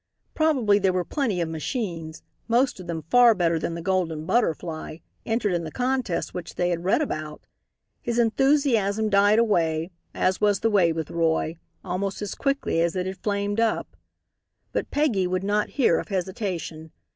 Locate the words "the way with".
10.61-11.11